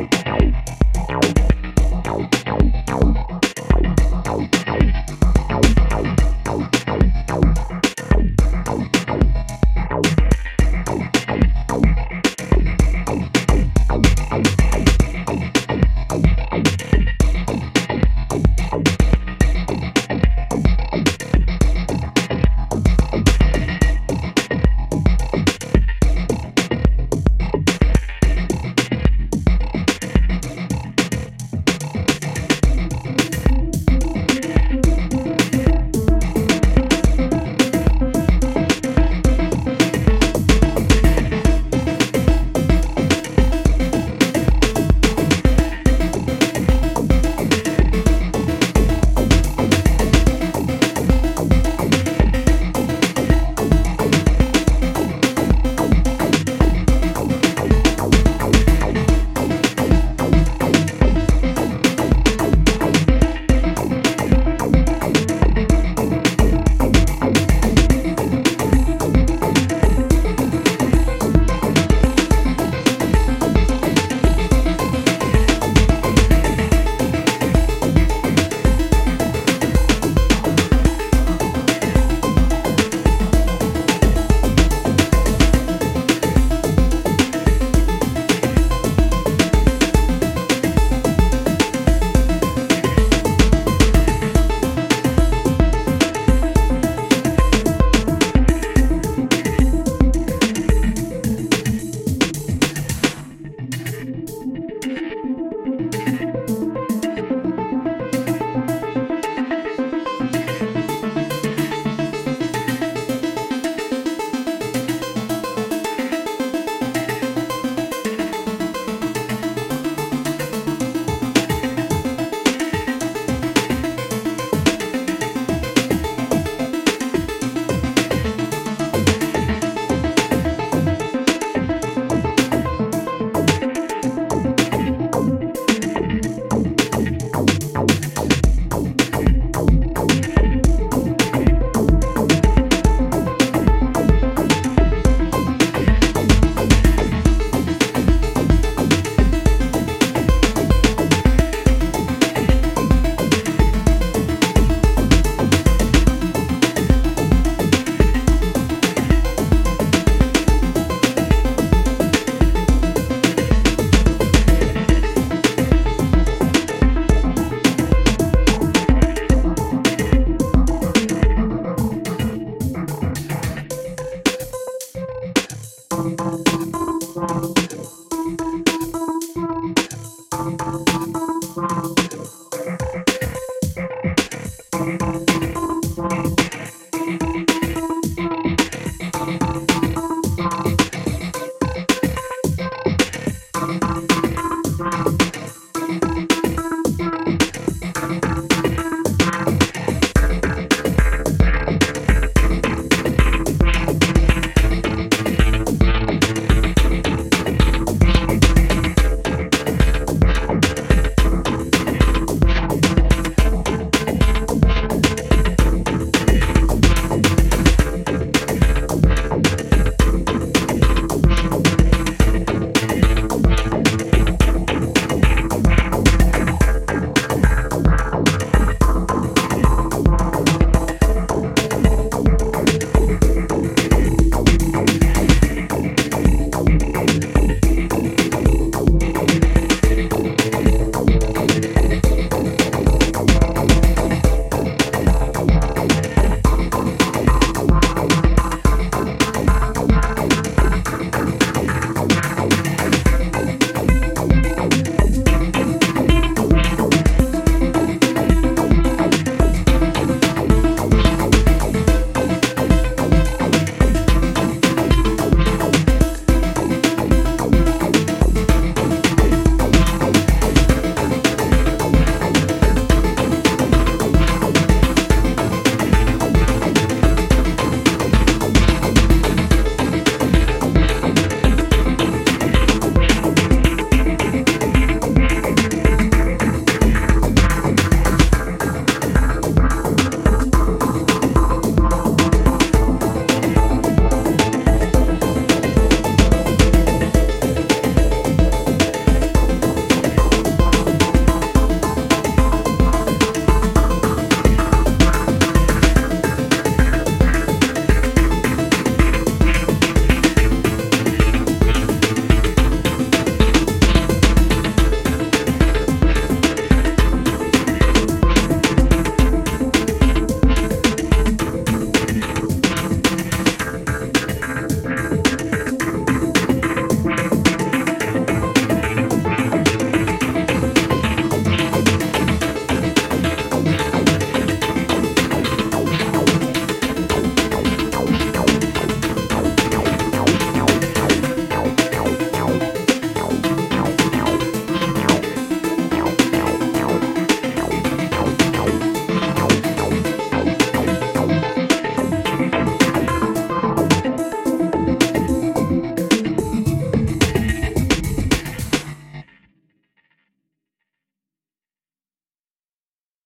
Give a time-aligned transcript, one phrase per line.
[0.00, 0.29] out.